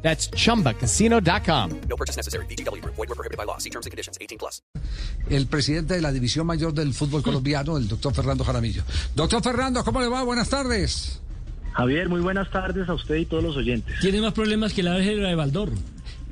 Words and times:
That's 0.00 0.30
chumbacasino.com. 0.30 1.80
No 1.88 1.96
purchase 1.96 2.16
necessary. 2.16 2.46
BGW. 2.46 2.82
Void 2.84 2.96
were 2.96 3.14
prohibited 3.14 3.36
by 3.36 3.44
law. 3.44 3.58
See 3.58 3.70
terms 3.70 3.84
and 3.84 3.90
conditions. 3.90 4.16
18 4.18 4.38
plus. 4.38 4.62
el 5.30 5.46
presidente 5.46 5.94
de 5.94 6.02
la 6.02 6.12
División 6.12 6.46
Mayor 6.46 6.72
del 6.72 6.94
Fútbol 6.94 7.22
Colombiano, 7.22 7.76
el 7.76 7.88
doctor 7.88 8.14
Fernando 8.14 8.44
Jaramillo. 8.44 8.82
Doctor 9.14 9.42
Fernando, 9.42 9.84
¿cómo 9.84 10.00
le 10.00 10.08
va? 10.08 10.22
Buenas 10.22 10.48
tardes. 10.48 11.20
Javier, 11.72 12.08
muy 12.08 12.20
buenas 12.20 12.50
tardes 12.50 12.88
a 12.88 12.94
usted 12.94 13.16
y 13.16 13.26
todos 13.26 13.42
los 13.42 13.56
oyentes. 13.56 13.94
Tiene 14.00 14.20
más 14.20 14.32
problemas 14.32 14.72
que 14.72 14.82
la 14.82 14.94
de 14.94 15.34
Baldor. 15.34 15.70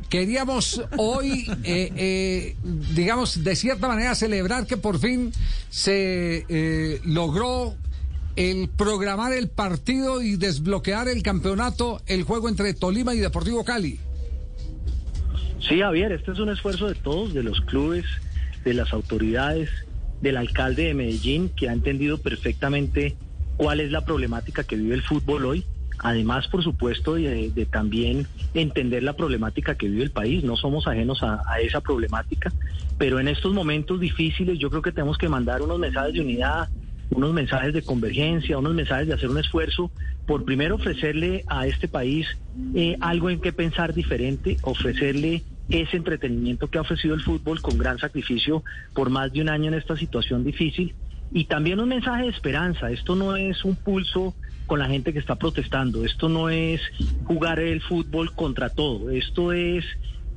Queríamos 0.09 0.83
hoy, 0.97 1.47
eh, 1.65 1.93
eh, 1.97 2.57
digamos, 2.95 3.43
de 3.43 3.57
cierta 3.57 3.89
manera 3.89 4.15
celebrar 4.15 4.67
que 4.67 4.77
por 4.77 4.99
fin 4.99 5.33
se 5.69 6.47
eh, 6.49 7.01
logró 7.05 7.75
el 8.37 8.69
programar 8.69 9.33
el 9.33 9.49
partido 9.49 10.23
y 10.23 10.37
desbloquear 10.37 11.09
el 11.09 11.23
campeonato, 11.23 12.03
el 12.07 12.23
juego 12.23 12.49
entre 12.49 12.75
Tolima 12.75 13.15
y 13.15 13.19
Deportivo 13.19 13.65
Cali. 13.65 13.99
Sí, 15.67 15.81
Javier, 15.81 16.13
este 16.13 16.33
es 16.33 16.39
un 16.39 16.51
esfuerzo 16.51 16.87
de 16.87 16.95
todos, 16.95 17.35
de 17.35 17.43
los 17.43 17.61
clubes, 17.63 18.05
de 18.65 18.75
las 18.75 18.93
autoridades, 18.93 19.71
del 20.21 20.37
alcalde 20.37 20.85
de 20.85 20.95
Medellín, 20.95 21.49
que 21.49 21.69
ha 21.69 21.73
entendido 21.73 22.19
perfectamente 22.19 23.17
cuál 23.57 23.81
es 23.81 23.91
la 23.91 24.05
problemática 24.05 24.65
que 24.65 24.77
vive 24.77 24.95
el 24.95 25.03
fútbol 25.03 25.47
hoy. 25.47 25.65
Además, 25.99 26.47
por 26.49 26.63
supuesto, 26.63 27.15
de, 27.15 27.69
también 27.71 28.27
entender 28.53 29.03
la 29.03 29.17
problemática 29.17 29.77
que 29.77 29.89
vive 29.89 30.05
el 30.05 30.11
país. 30.11 30.45
No 30.45 30.57
somos 30.57 30.87
ajenos 30.87 31.23
a, 31.23 31.41
a 31.51 31.61
esa 31.61 31.81
problemática, 31.81 32.53
pero 32.99 33.19
en 33.19 33.29
estos 33.29 33.55
momentos 33.55 33.99
difíciles 33.99 34.59
yo 34.59 34.69
creo 34.69 34.83
que 34.83 34.93
tenemos 34.93 35.17
que 35.17 35.31
mandar 35.31 35.63
unos 35.63 35.79
mensajes 35.79 36.13
de 36.13 36.21
unidad, 36.21 36.69
unos 37.11 37.33
mensajes 37.33 37.73
de 37.73 37.83
convergencia, 37.83 38.59
unos 38.59 38.75
mensajes 38.75 39.07
de 39.07 39.15
hacer 39.15 39.31
un 39.31 39.39
esfuerzo 39.39 39.91
por 40.27 40.45
primero 40.45 40.75
ofrecerle 40.75 41.45
a 41.47 41.67
este 41.67 41.89
país 41.89 42.27
eh, 42.75 42.97
algo 43.01 43.31
en 43.31 43.41
que 43.41 43.53
pensar 43.53 43.95
diferente, 43.95 44.57
ofrecerle 44.63 45.43
ese 45.69 45.97
entretenimiento 45.97 46.69
que 46.69 46.79
ha 46.79 46.83
ofrecido 46.83 47.15
el 47.15 47.23
fútbol 47.23 47.61
con 47.61 47.79
gran 47.79 47.99
sacrificio 47.99 48.63
por 48.95 49.11
más 49.11 49.33
de 49.33 49.41
un 49.41 49.49
año 49.49 49.69
en 49.69 49.75
esta 49.75 49.97
situación 49.97 50.45
difícil 50.45 50.95
y 51.33 51.45
también 51.45 51.81
un 51.81 51.89
mensaje 51.89 52.25
de 52.25 52.29
esperanza. 52.29 52.91
Esto 52.91 53.15
no 53.15 53.37
es 53.37 53.65
un 53.65 53.77
pulso 53.77 54.35
con 54.67 54.79
la 54.79 54.87
gente 54.87 55.13
que 55.13 55.19
está 55.19 55.37
protestando, 55.37 56.05
esto 56.05 56.29
no 56.29 56.51
es 56.51 56.81
jugar 57.25 57.61
el 57.61 57.81
fútbol 57.81 58.35
contra 58.35 58.69
todo, 58.69 59.11
esto 59.11 59.53
es 59.53 59.85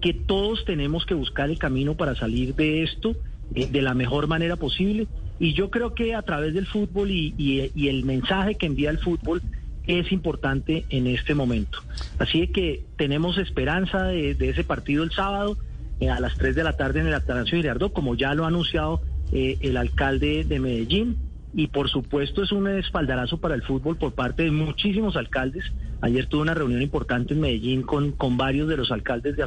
que 0.02 0.14
todos 0.14 0.66
tenemos 0.66 1.06
que 1.06 1.16
buscar 1.16 1.50
el 1.50 1.58
camino 1.58 1.96
para 1.96 2.16
salir 2.16 2.54
de 2.56 2.84
esto 2.84 3.16
eh, 3.56 3.68
de 3.68 3.82
la 3.82 3.94
mejor 3.94 4.28
manera 4.28 4.56
posible. 4.56 5.08
Y 5.40 5.54
yo 5.54 5.70
creo 5.70 5.94
que 5.94 6.16
a 6.16 6.22
través 6.22 6.54
del 6.54 6.68
fútbol 6.68 7.10
y, 7.12 7.72
el 7.88 8.06
mensaje 8.06 8.56
que 8.56 8.66
envía 8.66 8.90
el 8.90 9.00
fútbol 9.00 9.42
es 9.88 10.12
importante 10.12 10.86
en 10.90 11.08
este 11.08 11.34
momento. 11.34 11.80
Así 12.20 12.48
que 12.48 12.84
tenemos 12.98 13.38
esperanza 13.38 14.04
de, 14.04 14.32
ese 14.40 14.64
partido 14.64 15.04
el 15.04 15.12
sábado 15.12 15.58
eh, 16.00 16.10
a 16.10 16.20
las 16.20 16.38
3 16.38 16.56
de 16.56 16.64
la 16.64 16.78
tarde 16.78 17.00
en 17.00 17.08
el 17.08 17.14
Atanasio 17.14 17.58
Girardot, 17.58 17.94
como 17.94 18.16
ya 18.16 18.34
lo 18.36 18.44
ha 18.44 18.50
anunciado 18.50 19.02
eh, 19.32 19.58
el 19.62 19.78
alcalde 19.78 20.44
de 20.44 20.60
Medellín. 20.60 21.18
Y 21.52 21.68
por 21.68 21.90
supuesto 21.90 22.44
es 22.44 22.52
un 22.52 22.68
espaldarazo 22.68 23.40
para 23.40 23.56
el 23.56 23.64
fútbol 23.64 23.98
por 23.98 24.14
parte 24.14 24.44
de 24.44 24.52
muchísimos 24.52 25.16
alcaldes. 25.16 25.64
Ayer 26.02 26.28
tuve 26.28 26.44
una 26.44 26.54
reunión 26.54 26.82
importante 26.82 27.34
en 27.34 27.42
Medellín 27.42 27.82
con, 27.82 28.12
con 28.12 28.38
varios 28.38 28.70
de 28.70 28.78
los 28.78 28.92
alcaldes 28.92 29.36
de 29.36 29.46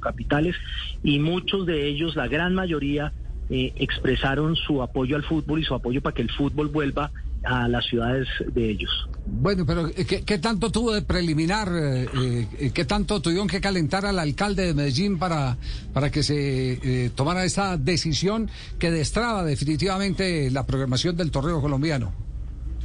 capitales 0.00 0.56
y 1.02 1.18
muchos 1.18 1.64
de 1.64 1.88
ellos, 1.88 2.16
la 2.16 2.28
gran 2.28 2.54
mayoría, 2.54 3.12
eh, 3.54 3.70
expresaron 3.76 4.56
su 4.56 4.82
apoyo 4.82 5.14
al 5.14 5.24
fútbol 5.24 5.60
y 5.60 5.64
su 5.64 5.74
apoyo 5.74 6.00
para 6.00 6.14
que 6.14 6.22
el 6.22 6.30
fútbol 6.30 6.68
vuelva 6.68 7.10
a 7.44 7.68
las 7.68 7.84
ciudades 7.84 8.26
de 8.54 8.70
ellos. 8.70 8.90
Bueno, 9.26 9.66
pero 9.66 9.88
eh, 9.88 10.06
¿qué, 10.06 10.38
tanto 10.38 10.72
tuvo 10.72 10.94
de 10.94 11.02
preliminar? 11.02 11.68
eh, 11.70 12.72
¿Qué 12.72 12.84
tanto 12.86 13.20
tuvieron 13.20 13.48
que 13.48 13.60
calentar 13.60 14.06
al 14.06 14.18
alcalde 14.18 14.68
de 14.68 14.72
Medellín 14.72 15.18
para, 15.18 15.58
para 15.92 16.10
que 16.10 16.22
se 16.22 17.12
tomara 17.14 17.44
esta 17.44 17.76
decisión 17.76 18.48
que 18.78 18.90
destraba 18.90 19.44
definitivamente 19.44 20.50
la 20.50 20.64
programación 20.64 21.14
del 21.14 21.30
torneo 21.30 21.60
colombiano? 21.60 22.31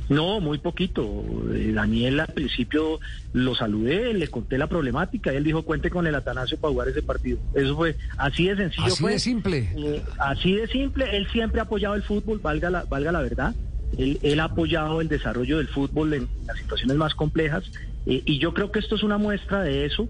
No, 0.10 0.40
muy 0.40 0.58
poquito. 0.58 1.24
Eh, 1.54 1.72
Daniel 1.74 2.20
al 2.20 2.28
principio 2.28 3.00
lo 3.34 3.56
saludé, 3.56 4.14
le 4.14 4.28
conté 4.30 4.58
la 4.58 4.68
problemática 4.68 5.34
y 5.34 5.38
él 5.38 5.44
dijo 5.44 5.64
cuente 5.64 5.90
con 5.90 6.08
el 6.08 6.16
Atanasio 6.16 6.58
para 6.58 6.72
jugar 6.72 6.88
ese 6.88 7.02
partido. 7.02 7.40
Eso 7.54 7.76
fue 7.76 7.96
así 8.18 8.48
de 8.48 8.56
sencillo. 8.56 8.88
Así 8.88 9.02
fue. 9.02 9.12
de 9.14 9.20
simple. 9.20 9.70
Eh, 9.76 10.02
así 10.20 10.56
de 10.56 10.68
simple. 10.68 11.16
Él 11.16 11.28
siempre 11.32 11.60
ha 11.60 11.64
apoyado 11.64 11.96
el 11.96 12.04
fútbol, 12.04 12.40
valga 12.40 12.70
la, 12.70 12.86
valga 12.86 13.12
la 13.12 13.22
verdad. 13.22 13.56
Él, 13.98 14.20
él 14.22 14.40
ha 14.40 14.46
apoyado 14.46 15.02
el 15.02 15.08
desarrollo 15.08 15.58
del 15.58 15.68
fútbol 15.68 16.14
en 16.14 16.28
las 16.46 16.58
situaciones 16.58 16.98
más 16.98 17.16
complejas 17.16 17.64
eh, 18.08 18.24
y 18.26 18.40
yo 18.40 18.54
creo 18.54 18.72
que 18.72 18.80
esto 18.80 18.96
es 18.96 19.04
una 19.04 19.18
muestra 19.18 19.62
de 19.62 19.86
eso. 19.86 20.08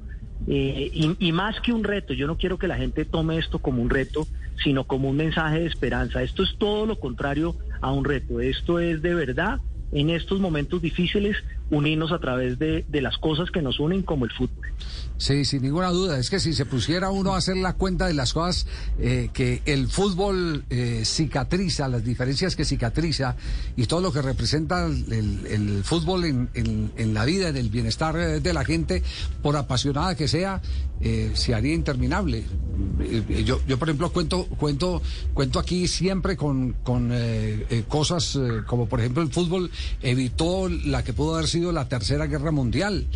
Eh, 0.48 0.92
y, 0.94 1.16
y 1.20 1.32
más 1.32 1.60
que 1.62 1.74
un 1.74 1.84
reto, 1.84 2.14
yo 2.14 2.28
no 2.28 2.38
quiero 2.38 2.58
que 2.60 2.68
la 2.68 2.78
gente 2.78 3.06
tome 3.06 3.38
esto 3.40 3.60
como 3.60 3.82
un 3.82 3.90
reto, 3.90 4.28
sino 4.64 4.86
como 4.86 5.10
un 5.10 5.18
mensaje 5.18 5.62
de 5.62 5.66
esperanza. 5.66 6.22
Esto 6.22 6.44
es 6.44 6.56
todo 6.58 6.86
lo 6.86 7.00
contrario 7.00 7.56
a 7.82 7.92
un 7.92 8.06
reto. 8.06 8.40
Esto 8.40 8.80
es 8.80 9.02
de 9.02 9.16
verdad 9.16 9.60
en 9.92 10.10
estos 10.10 10.40
momentos 10.40 10.82
difíciles 10.82 11.38
unirnos 11.70 12.12
a 12.12 12.20
través 12.20 12.58
de, 12.60 12.86
de 12.88 13.02
las 13.02 13.18
cosas 13.18 13.52
que 13.52 13.62
nos 13.62 13.80
unen 13.80 14.02
como 14.04 14.26
el 14.26 14.32
fútbol. 14.32 14.66
Sí, 15.18 15.46
sin 15.46 15.64
ninguna 15.64 15.90
duda. 15.90 16.20
Es 16.20 16.30
que 16.30 16.40
si 16.40 16.54
se 16.54 16.66
pusiera 16.66 17.10
uno 17.10 17.34
a 17.34 17.38
hacer 17.38 17.58
la 17.58 17.74
cuenta 17.74 18.06
de 18.06 18.14
las 18.14 18.34
cosas 18.34 18.68
eh, 19.00 19.30
que 19.34 19.64
el 19.66 19.88
fútbol 19.88 20.64
eh, 20.70 21.02
cicatriza, 21.06 21.88
las 21.88 22.04
diferencias 22.04 22.56
que 22.56 22.64
cicatriza 22.66 23.36
y 23.76 23.86
todo 23.88 24.00
lo 24.02 24.14
que 24.14 24.22
representa 24.22 24.86
el, 24.86 25.12
el- 25.48 25.84
fútbol 25.84 26.26
en, 26.26 26.50
en- 26.54 27.14
la 27.16 27.26
vida, 27.26 27.50
en 27.50 27.58
el 27.58 27.70
bienestar 27.70 28.16
eh, 28.16 28.40
de 28.42 28.54
la 28.54 28.64
gente, 28.64 29.02
por 29.42 29.56
apasionada 29.58 30.14
que 30.16 30.28
sea, 30.28 30.62
eh, 31.02 31.32
se 31.34 31.56
haría 31.56 31.74
interminable. 31.74 32.44
Eh, 33.00 33.44
Yo, 33.44 33.60
yo 33.68 33.80
por 33.80 33.90
ejemplo, 33.90 34.12
cuento, 34.12 34.46
cuento, 34.46 35.02
cuento 35.34 35.58
aquí 35.60 35.88
siempre 35.88 36.38
con, 36.38 36.74
con 36.84 37.12
cosas 37.88 38.38
como, 38.68 38.88
por 38.88 39.00
ejemplo, 39.00 39.24
el 39.24 39.30
fútbol 39.32 39.72
evitó 40.02 40.70
la 40.70 41.04
que 41.04 41.14
pudo 41.14 41.36
haber 41.36 41.48
sido 41.48 41.57
la 41.58 41.88
Tercera 41.88 42.28
Guerra 42.28 42.52
Mundial 42.52 43.08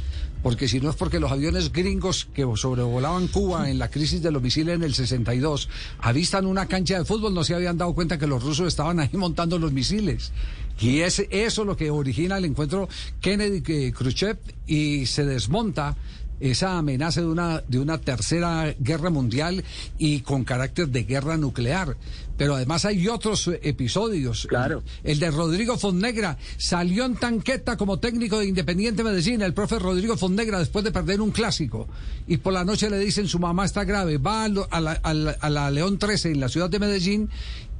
porque 0.43 0.67
si 0.67 0.79
no 0.79 0.89
es 0.89 0.95
porque 0.95 1.19
los 1.19 1.31
aviones 1.31 1.71
gringos 1.71 2.27
que 2.33 2.45
sobrevolaban 2.55 3.27
Cuba 3.27 3.69
en 3.69 3.77
la 3.77 3.89
crisis 3.89 4.21
de 4.21 4.31
los 4.31 4.41
misiles 4.41 4.75
en 4.75 4.83
el 4.83 4.93
62 4.93 5.69
avistan 5.99 6.45
una 6.45 6.65
cancha 6.65 6.97
de 6.97 7.05
fútbol, 7.05 7.33
no 7.33 7.43
se 7.43 7.53
habían 7.53 7.77
dado 7.77 7.93
cuenta 7.93 8.17
que 8.17 8.27
los 8.27 8.43
rusos 8.43 8.67
estaban 8.67 8.99
ahí 8.99 9.09
montando 9.13 9.59
los 9.59 9.71
misiles. 9.71 10.31
Y 10.79 11.01
es 11.01 11.23
eso 11.29 11.63
lo 11.63 11.77
que 11.77 11.91
origina 11.91 12.37
el 12.37 12.45
encuentro 12.45 12.89
Kennedy-Khrushchev 13.21 14.37
y 14.65 15.05
se 15.05 15.25
desmonta 15.25 15.95
esa 16.41 16.77
amenaza 16.77 17.21
de 17.21 17.27
una, 17.27 17.61
de 17.67 17.79
una 17.79 17.99
tercera 17.99 18.75
guerra 18.79 19.09
mundial 19.09 19.63
y 19.97 20.21
con 20.21 20.43
carácter 20.43 20.87
de 20.89 21.03
guerra 21.03 21.37
nuclear. 21.37 21.95
Pero 22.37 22.55
además 22.55 22.85
hay 22.85 23.07
otros 23.07 23.49
episodios. 23.61 24.47
Claro. 24.49 24.81
El 25.03 25.19
de 25.19 25.29
Rodrigo 25.29 25.77
Fonnegra 25.77 26.37
salió 26.57 27.05
en 27.05 27.15
tanqueta 27.15 27.77
como 27.77 27.99
técnico 27.99 28.39
de 28.39 28.47
Independiente 28.47 29.03
Medellín, 29.03 29.41
el 29.43 29.53
profe 29.53 29.77
Rodrigo 29.77 30.17
Fonnegra, 30.17 30.57
después 30.57 30.83
de 30.83 30.91
perder 30.91 31.21
un 31.21 31.29
clásico. 31.31 31.87
Y 32.27 32.37
por 32.37 32.53
la 32.53 32.65
noche 32.65 32.89
le 32.89 32.97
dicen 32.97 33.27
su 33.27 33.37
mamá 33.37 33.65
está 33.65 33.83
grave. 33.83 34.17
Va 34.17 34.45
a, 34.45 34.47
lo- 34.47 34.67
a 34.71 34.81
la, 34.81 34.93
a 34.93 35.13
la- 35.13 35.37
a 35.39 35.49
la 35.51 35.69
León 35.69 35.99
13 35.99 36.31
en 36.31 36.39
la 36.39 36.49
ciudad 36.49 36.69
de 36.69 36.79
Medellín 36.79 37.29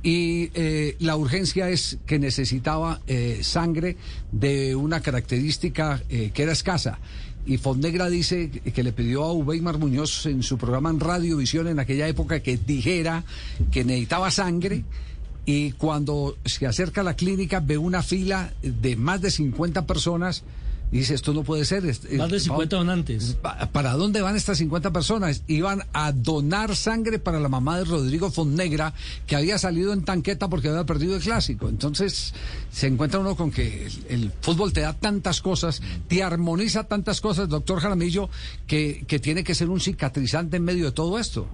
y 0.04 0.50
eh, 0.54 0.96
la 1.00 1.16
urgencia 1.16 1.70
es 1.70 1.98
que 2.06 2.18
necesitaba 2.20 3.02
eh, 3.08 3.40
sangre 3.44 3.98
de 4.32 4.76
una 4.76 5.02
característica 5.02 6.02
eh, 6.10 6.32
que 6.34 6.44
era 6.44 6.52
escasa. 6.52 7.00
Y 7.46 7.58
Fonnegra 7.58 8.10
dice 8.10 8.50
que 8.50 8.72
que 8.72 8.84
le 8.84 8.94
pidió 8.94 9.24
a 9.24 9.34
Uweimar 9.34 9.78
Muñoz 9.78 10.26
en 10.26 10.44
su 10.44 10.58
programa 10.58 10.90
en 10.90 11.00
Radiovisión 11.00 11.68
en 11.68 11.80
aquella 11.80 12.08
época 12.08 12.42
que 12.42 12.58
dijera 12.58 13.24
que 13.72 13.84
necesitaba 13.84 14.30
sangre 14.32 14.84
y 15.46 15.72
cuando 15.74 16.38
se 16.46 16.68
acerca 16.68 17.02
a 17.02 17.04
la 17.04 17.16
clínica 17.16 17.60
ve 17.60 17.78
una 17.78 18.04
fila 18.04 18.54
de 18.62 18.96
más 18.96 19.22
de 19.22 19.32
50 19.32 19.88
personas 19.88 20.44
y 20.92 20.98
dice, 21.00 21.14
esto 21.14 21.34
no 21.34 21.44
puede 21.44 21.64
ser. 21.64 21.86
es- 21.86 22.04
Más 22.18 22.30
de 22.30 22.38
es- 22.38 22.44
50 22.44 22.76
donantes. 22.76 23.38
Pa- 23.42 23.70
¿Para 23.72 23.94
dónde 23.94 24.22
van 24.22 24.36
estas 24.36 24.58
50 24.58 24.92
personas? 24.92 25.44
Iban 25.48 25.84
a 25.94 26.12
donar 26.12 26.76
sangre 26.76 27.18
para 27.18 27.40
la 27.40 27.48
mamá 27.48 27.78
de 27.78 27.86
Rodrigo 27.86 28.30
Fonnegra, 28.30 28.94
que 29.26 29.36
había 29.38 29.58
salido 29.58 29.94
en 29.94 30.04
tanqueta 30.04 30.50
porque 30.50 30.68
había 30.68 30.84
perdido 30.86 31.16
el 31.16 31.22
clásico. 31.22 31.70
Entonces, 31.70 32.34
se 32.72 32.88
encuentra 32.88 33.20
uno 33.20 33.36
con 33.38 33.52
que 33.52 33.86
el, 33.86 33.92
el 34.10 34.32
fútbol 34.42 34.74
te 34.74 34.82
da 34.82 34.94
tantas 34.94 35.42
cosas, 35.42 35.82
te 36.10 36.24
armoniza 36.24 36.84
tantas 36.84 37.22
cosas, 37.22 37.48
doctor 37.48 37.80
Jaramillo, 37.80 38.30
que, 38.68 39.06
que 39.08 39.20
tiene 39.20 39.44
que 39.46 39.56
ser 39.56 39.70
un 39.70 39.80
cicatrizante 39.80 40.58
en 40.58 40.64
medio 40.66 40.86
de 40.86 40.92
todo 40.92 41.18
esto. 41.20 41.48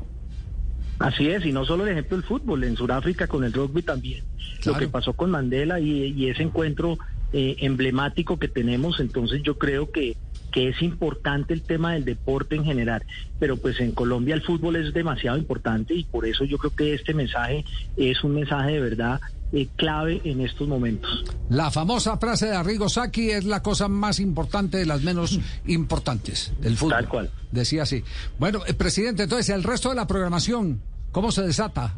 Así 1.00 1.28
es, 1.28 1.46
y 1.46 1.52
no 1.52 1.64
solo 1.64 1.84
el 1.86 1.92
ejemplo 1.92 2.18
del 2.18 2.26
fútbol, 2.26 2.64
en 2.64 2.76
Sudáfrica 2.76 3.28
con 3.28 3.44
el 3.44 3.54
rugby 3.54 3.84
también. 3.84 4.24
Lo 4.66 4.76
que 4.80 4.88
pasó 4.88 5.14
con 5.14 5.30
Mandela 5.30 5.80
y, 5.80 6.06
y 6.18 6.30
ese 6.30 6.42
encuentro 6.42 6.98
eh, 7.34 7.58
emblemático 7.60 8.40
que 8.40 8.48
tenemos, 8.48 9.00
entonces 9.00 9.42
yo 9.44 9.58
creo 9.58 9.92
que, 9.92 10.16
que 10.52 10.70
es 10.70 10.82
importante 10.82 11.54
el 11.54 11.62
tema 11.62 11.94
del 11.94 12.06
deporte 12.06 12.56
en 12.56 12.64
general, 12.64 13.04
pero 13.40 13.58
pues 13.58 13.80
en 13.80 13.92
Colombia 13.92 14.34
el 14.36 14.42
fútbol 14.42 14.78
es 14.78 14.94
demasiado 14.94 15.38
importante 15.38 15.94
y 15.94 16.04
por 16.04 16.26
eso 16.26 16.46
yo 16.46 16.58
creo 16.58 16.76
que 16.76 16.94
este 16.94 17.14
mensaje 17.14 17.66
es 17.98 18.24
un 18.24 18.36
mensaje 18.36 18.74
de 18.74 18.80
verdad 18.80 19.20
eh, 19.54 19.68
clave 19.76 20.22
en 20.26 20.42
estos 20.42 20.68
momentos. 20.68 21.24
La 21.50 21.72
famosa 21.72 22.18
frase 22.18 22.48
de 22.48 22.56
Arrigo 22.56 22.90
Sacchi 22.90 23.32
es 23.32 23.46
la 23.46 23.62
cosa 23.62 23.88
más 23.88 24.20
importante 24.20 24.78
de 24.78 24.86
las 24.86 25.04
menos 25.04 25.40
importantes 25.66 26.52
del 26.60 26.76
fútbol. 26.76 26.94
Tal 26.94 27.08
cual. 27.08 27.32
Decía 27.52 27.84
así. 27.84 28.04
Bueno, 28.40 28.62
eh, 28.68 28.74
presidente, 28.74 29.24
entonces 29.24 29.50
el 29.50 29.64
resto 29.64 29.90
de 29.90 29.96
la 29.96 30.06
programación, 30.06 30.82
¿cómo 31.12 31.32
se 31.32 31.44
desata? 31.44 31.96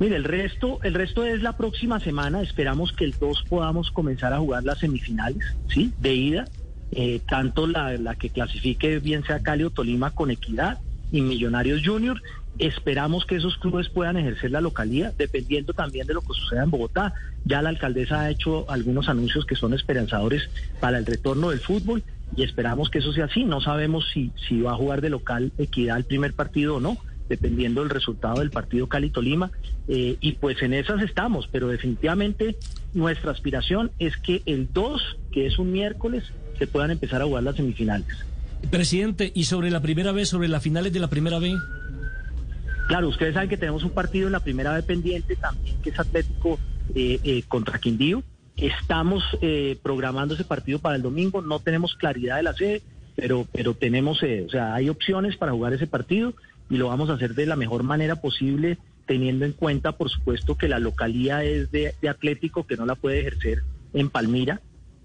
Mire, 0.00 0.16
el 0.16 0.24
resto, 0.24 0.80
el 0.82 0.94
resto 0.94 1.24
es 1.24 1.42
la 1.42 1.56
próxima 1.56 2.00
semana. 2.00 2.42
Esperamos 2.42 2.92
que 2.92 3.04
el 3.04 3.14
2 3.18 3.44
podamos 3.48 3.90
comenzar 3.90 4.32
a 4.32 4.38
jugar 4.38 4.64
las 4.64 4.78
semifinales, 4.78 5.44
¿sí? 5.68 5.92
De 6.00 6.14
ida. 6.14 6.44
Eh, 6.90 7.20
tanto 7.28 7.66
la, 7.66 7.96
la 7.96 8.14
que 8.14 8.30
clasifique, 8.30 8.98
bien 8.98 9.24
sea 9.24 9.40
Cali 9.40 9.64
o 9.64 9.70
Tolima, 9.70 10.10
con 10.10 10.30
equidad 10.30 10.78
y 11.12 11.20
Millonarios 11.20 11.82
Junior. 11.84 12.20
Esperamos 12.58 13.24
que 13.24 13.36
esos 13.36 13.56
clubes 13.56 13.88
puedan 13.88 14.16
ejercer 14.16 14.50
la 14.50 14.60
localía, 14.60 15.12
dependiendo 15.16 15.72
también 15.72 16.06
de 16.06 16.14
lo 16.14 16.20
que 16.20 16.34
suceda 16.34 16.62
en 16.62 16.70
Bogotá. 16.70 17.14
Ya 17.44 17.62
la 17.62 17.68
alcaldesa 17.68 18.20
ha 18.20 18.30
hecho 18.30 18.68
algunos 18.70 19.08
anuncios 19.08 19.44
que 19.44 19.56
son 19.56 19.74
esperanzadores 19.74 20.48
para 20.80 20.98
el 20.98 21.06
retorno 21.06 21.50
del 21.50 21.60
fútbol 21.60 22.02
y 22.36 22.42
esperamos 22.42 22.90
que 22.90 22.98
eso 22.98 23.12
sea 23.12 23.26
así. 23.26 23.44
No 23.44 23.60
sabemos 23.60 24.08
si, 24.12 24.32
si 24.48 24.60
va 24.60 24.72
a 24.72 24.76
jugar 24.76 25.00
de 25.00 25.10
local 25.10 25.52
equidad 25.58 25.96
el 25.96 26.04
primer 26.04 26.32
partido 26.32 26.76
o 26.76 26.80
no 26.80 26.96
dependiendo 27.28 27.80
del 27.80 27.90
resultado 27.90 28.40
del 28.40 28.50
partido 28.50 28.88
Cali-Tolima. 28.88 29.50
Eh, 29.88 30.16
y 30.20 30.32
pues 30.32 30.62
en 30.62 30.74
esas 30.74 31.02
estamos, 31.02 31.48
pero 31.50 31.68
definitivamente 31.68 32.56
nuestra 32.92 33.30
aspiración 33.30 33.90
es 33.98 34.16
que 34.16 34.42
el 34.46 34.72
2, 34.72 35.02
que 35.32 35.46
es 35.46 35.58
un 35.58 35.72
miércoles, 35.72 36.24
se 36.58 36.66
puedan 36.66 36.90
empezar 36.90 37.22
a 37.22 37.24
jugar 37.24 37.42
las 37.42 37.56
semifinales. 37.56 38.24
Presidente, 38.70 39.30
y 39.34 39.44
sobre 39.44 39.70
la 39.70 39.80
primera 39.80 40.12
vez, 40.12 40.28
sobre 40.28 40.48
las 40.48 40.62
finales 40.62 40.92
de 40.92 41.00
la 41.00 41.08
primera 41.08 41.38
vez. 41.38 41.54
Claro, 42.88 43.08
ustedes 43.08 43.34
saben 43.34 43.48
que 43.48 43.56
tenemos 43.56 43.82
un 43.82 43.90
partido 43.90 44.26
en 44.26 44.32
la 44.32 44.40
primera 44.40 44.72
vez 44.74 44.84
pendiente 44.84 45.36
también, 45.36 45.76
que 45.82 45.90
es 45.90 45.98
Atlético 45.98 46.58
eh, 46.94 47.18
eh, 47.24 47.42
contra 47.48 47.78
Quindío. 47.78 48.22
Estamos 48.56 49.24
eh, 49.40 49.78
programando 49.82 50.34
ese 50.34 50.44
partido 50.44 50.78
para 50.78 50.96
el 50.96 51.02
domingo, 51.02 51.42
no 51.42 51.58
tenemos 51.58 51.94
claridad 51.94 52.36
de 52.36 52.42
la 52.44 52.54
sede, 52.54 52.82
pero, 53.16 53.46
pero 53.52 53.74
tenemos, 53.74 54.22
eh, 54.22 54.44
o 54.46 54.50
sea, 54.50 54.74
hay 54.74 54.88
opciones 54.88 55.36
para 55.36 55.52
jugar 55.52 55.72
ese 55.72 55.86
partido 55.86 56.34
y 56.70 56.76
lo 56.76 56.88
vamos 56.88 57.10
a 57.10 57.14
hacer 57.14 57.34
de 57.34 57.46
la 57.46 57.56
mejor 57.56 57.82
manera 57.82 58.16
posible, 58.16 58.78
teniendo 59.06 59.44
en 59.44 59.52
cuenta, 59.52 59.92
por 59.92 60.08
supuesto, 60.10 60.56
que 60.56 60.68
la 60.68 60.78
localía 60.78 61.44
es 61.44 61.70
de, 61.70 61.94
de 62.00 62.08
Atlético, 62.08 62.66
que 62.66 62.76
no 62.76 62.86
la 62.86 62.94
puede 62.94 63.20
ejercer 63.20 63.62
en 63.92 64.08
Palmira. 64.10 64.60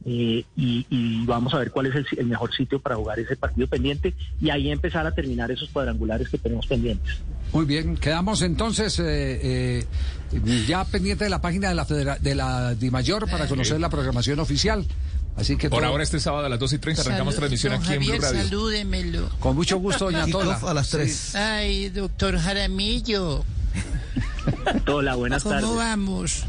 eh, 0.06 0.46
y, 0.56 0.86
y 0.90 1.26
vamos 1.26 1.54
a 1.54 1.58
ver 1.60 1.72
cuál 1.72 1.88
es 1.88 1.96
el, 1.96 2.06
el 2.18 2.26
mejor 2.28 2.54
sitio 2.56 2.80
para 2.80 2.96
jugar 2.96 3.20
ese 3.20 3.36
partido 3.36 3.68
pendiente 3.68 4.14
y 4.40 4.50
ahí 4.50 4.72
empezar 4.72 5.06
a 5.06 5.12
terminar 5.12 5.52
esos 5.52 5.68
cuadrangulares 5.70 6.30
que 6.30 6.38
tenemos 6.38 6.66
pendientes. 6.68 7.18
Muy 7.52 7.66
bien, 7.66 7.98
quedamos 7.98 8.42
entonces 8.42 8.98
eh, 9.00 9.84
eh, 9.84 9.86
ya 10.68 10.86
pendiente 10.86 11.26
de 11.26 11.30
la 11.30 11.42
página 11.42 11.68
de 11.68 11.76
la 11.76 11.86
Federa- 11.86 12.18
de 12.20 12.34
la 12.36 12.76
DIMAYOR 12.76 13.30
para 13.30 13.48
conocer 13.48 13.82
la 13.82 13.90
programación 13.90 14.40
oficial. 14.40 14.86
Así 15.40 15.56
que 15.58 15.70
Por 15.70 15.80
todo- 15.80 15.90
ahora 15.92 16.04
este 16.04 16.20
sábado 16.20 16.46
a 16.46 16.50
las 16.50 16.60
2 16.60 16.74
y 16.74 16.78
30 16.80 17.02
arrancamos 17.02 17.34
Salud, 17.36 17.48
transmisión 17.48 17.74
aquí 17.74 17.94
en 17.94 18.00
Blue 18.00 18.08
Javier, 18.12 18.22
Radio. 18.22 18.44
salúdemelo. 18.44 19.30
con 19.40 19.56
mucho 19.56 19.78
gusto, 19.78 20.06
doña 20.06 20.28
Tola. 20.28 20.60
A 20.62 20.74
las 20.74 20.90
3. 20.90 21.36
Ay, 21.36 21.90
doctor 21.90 22.38
Jaramillo, 22.38 23.44
Hola, 24.88 25.16
buenas 25.16 25.44
¿cómo 25.44 25.56
tardes. 25.56 25.76
vamos? 25.76 26.44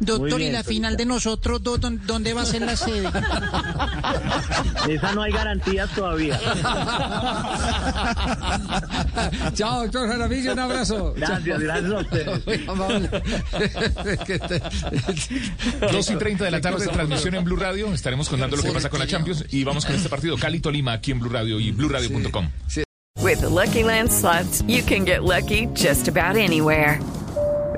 Doctor, 0.00 0.38
bien, 0.38 0.50
¿y 0.50 0.52
la 0.52 0.64
final 0.64 0.96
de 0.96 1.04
nosotros 1.04 1.62
dos, 1.62 1.78
dónde 1.80 2.32
va 2.32 2.42
a 2.42 2.46
ser 2.46 2.62
la 2.62 2.76
sede? 2.76 3.08
Esa 4.88 5.12
no 5.12 5.22
hay 5.22 5.32
garantías 5.32 5.90
todavía. 5.94 6.40
Chao, 9.54 9.82
doctor 9.82 10.08
Jaramillo, 10.08 10.52
un 10.52 10.58
abrazo. 10.58 11.14
Gracias, 11.16 11.60
gracias 11.60 11.92
a 11.92 11.98
ustedes. 11.98 12.46
Muy 12.46 12.64
amable. 12.68 13.10
Que 14.26 14.38
te- 14.38 14.62
2 15.92 16.10
y 16.10 16.16
30 16.16 16.44
de 16.44 16.50
la 16.50 16.60
tarde, 16.60 16.86
transmisión 16.86 17.34
en 17.34 17.44
Blue 17.44 17.56
Radio. 17.56 17.92
Estaremos 17.92 18.28
contando 18.28 18.56
lo 18.56 18.62
que 18.62 18.72
pasa 18.72 18.88
con 18.88 18.98
la 19.00 19.06
Champions 19.06 19.44
y 19.50 19.64
vamos 19.64 19.84
con 19.84 19.94
este 19.94 20.08
partido 20.08 20.36
Cali-Tolima 20.36 20.92
aquí 20.92 21.10
en 21.12 21.20
Blue 21.20 21.30
Radio 21.30 21.60
y 21.60 21.72
BlueRadio.com. 21.72 22.48
With 23.22 23.40
the 23.42 23.48
Lucky 23.48 23.84
Land 23.84 24.10
slots, 24.10 24.62
you 24.66 24.82
can 24.82 25.04
get 25.04 25.22
lucky 25.22 25.66
just 25.74 26.08
about 26.08 26.36
anywhere. 26.36 26.98